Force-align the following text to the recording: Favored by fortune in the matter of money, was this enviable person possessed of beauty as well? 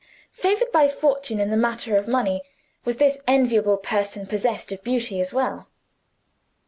Favored 0.31 0.71
by 0.71 0.89
fortune 0.89 1.39
in 1.39 1.51
the 1.51 1.55
matter 1.55 1.95
of 1.95 2.07
money, 2.07 2.41
was 2.85 2.97
this 2.97 3.19
enviable 3.27 3.77
person 3.77 4.25
possessed 4.25 4.71
of 4.71 4.83
beauty 4.83 5.21
as 5.21 5.31
well? 5.31 5.67